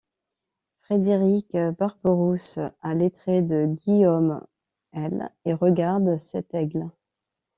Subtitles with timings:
[0.79, 4.43] Frédéric Barberousse a les traits de Guillaume
[4.95, 5.07] I
[5.45, 6.89] et regarde cet aigle.